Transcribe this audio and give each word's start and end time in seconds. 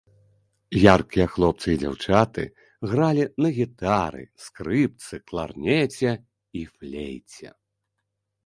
Яркія 0.83 1.25
хлопцы 1.33 1.67
і 1.75 1.75
дзяўчаты 1.83 2.45
гралі 2.91 3.25
на 3.47 3.51
гітары, 3.57 4.23
скрыпцы, 4.47 5.15
кларнеце 5.29 6.11
і 6.63 6.65
флейце. 6.73 7.49